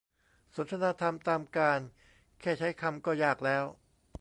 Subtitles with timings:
[0.55, 1.79] สนทนาธรรมตามกาล
[2.41, 3.63] แค่ใช้คำก็ยากแล้ว